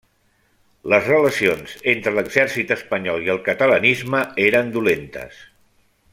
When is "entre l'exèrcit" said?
1.93-2.73